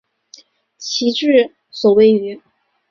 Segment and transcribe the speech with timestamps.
[0.79, 2.41] 其治所位于。